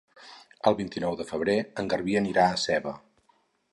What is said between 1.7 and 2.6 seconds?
en Garbí anirà a